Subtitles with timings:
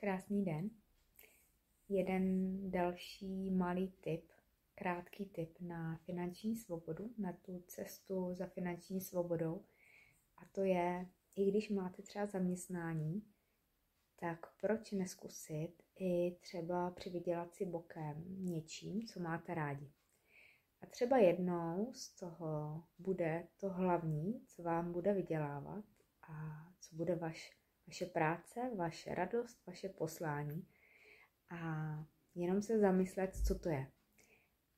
[0.00, 0.70] Krásný den.
[1.88, 4.32] Jeden další malý tip,
[4.74, 9.64] krátký tip na finanční svobodu, na tu cestu za finanční svobodou.
[10.36, 11.06] A to je,
[11.36, 13.22] i když máte třeba zaměstnání,
[14.20, 19.92] tak proč neskusit i třeba přivydělat si bokem něčím, co máte rádi.
[20.80, 25.84] A třeba jednou z toho bude to hlavní, co vám bude vydělávat
[26.22, 27.58] a co bude vaš
[27.88, 30.66] vaše práce, vaše radost, vaše poslání
[31.50, 31.58] a
[32.34, 33.86] jenom se zamyslet, co to je.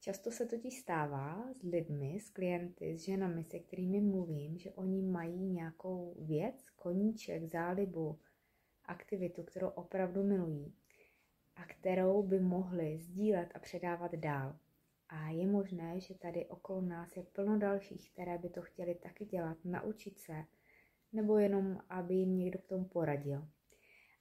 [0.00, 5.02] Často se totiž stává s lidmi, s klienty, s ženami, se kterými mluvím, že oni
[5.02, 8.20] mají nějakou věc, koníček, zálibu,
[8.84, 10.74] aktivitu, kterou opravdu milují
[11.56, 14.58] a kterou by mohli sdílet a předávat dál.
[15.08, 19.24] A je možné, že tady okolo nás je plno dalších, které by to chtěli taky
[19.24, 20.44] dělat, naučit se,
[21.12, 23.48] nebo jenom, aby jim někdo k tomu poradil.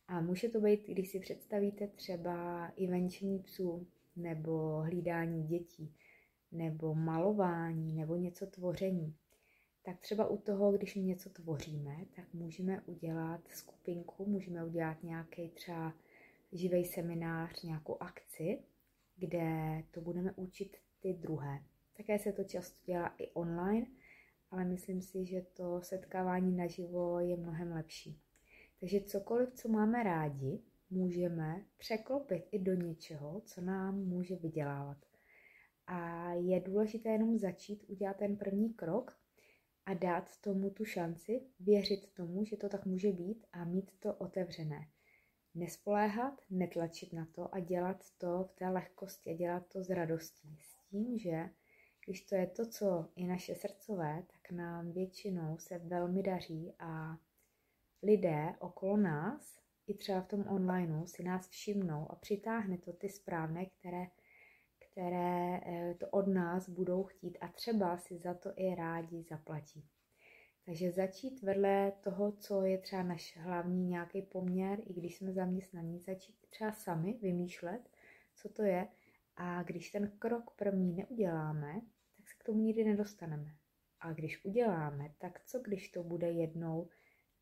[0.07, 5.95] A může to být, když si představíte třeba i venčení psů, nebo hlídání dětí,
[6.51, 9.15] nebo malování, nebo něco tvoření.
[9.84, 15.93] Tak třeba u toho, když něco tvoříme, tak můžeme udělat skupinku, můžeme udělat nějaký třeba
[16.51, 18.63] živý seminář, nějakou akci,
[19.15, 21.63] kde to budeme učit ty druhé.
[21.98, 23.85] Také se to často dělá i online,
[24.51, 28.21] ale myslím si, že to setkávání naživo je mnohem lepší.
[28.79, 34.97] Takže cokoliv, co máme rádi, můžeme překlopit i do něčeho, co nám může vydělávat.
[35.87, 39.20] A je důležité jenom začít udělat ten první krok
[39.85, 44.13] a dát tomu tu šanci, věřit tomu, že to tak může být a mít to
[44.13, 44.87] otevřené.
[45.55, 50.57] Nespoléhat, netlačit na to a dělat to v té lehkosti a dělat to s radostí.
[50.61, 51.49] S tím, že
[52.10, 57.18] když to je to, co je naše srdcové, tak nám většinou se velmi daří a
[58.04, 63.10] lidé okolo nás, i třeba v tom onlineu, si nás všimnou a přitáhne to ty
[63.10, 64.07] správné, které,
[64.79, 69.85] které eh, to od nás budou chtít a třeba si za to i rádi zaplatí.
[70.66, 76.00] Takže začít vedle toho, co je třeba náš hlavní nějaký poměr, i když jsme zaměstnaní,
[76.00, 77.89] začít třeba sami vymýšlet,
[78.35, 78.88] co to je.
[79.35, 81.81] A když ten krok první neuděláme,
[82.49, 83.55] tomu nikdy nedostaneme.
[83.99, 86.89] A když uděláme, tak co když to bude jednou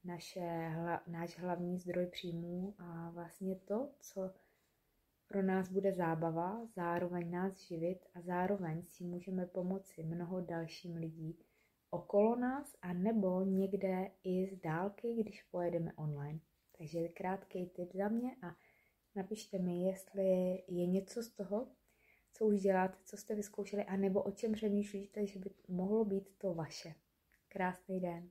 [0.04, 4.34] naše, hla, náš hlavní zdroj příjmů a vlastně to, co
[5.28, 11.40] pro nás bude zábava, zároveň nás živit a zároveň si můžeme pomoci mnoho dalším lidí
[11.90, 16.40] okolo nás a nebo někde i z dálky, když pojedeme online.
[16.78, 18.56] Takže krátký tip za mě a
[19.16, 20.24] napište mi, jestli
[20.68, 21.68] je něco z toho,
[22.38, 26.54] co už děláte, co jste vyzkoušeli, anebo o čem přemýšlíte, že by mohlo být to
[26.54, 26.94] vaše.
[27.48, 28.30] Krásný den.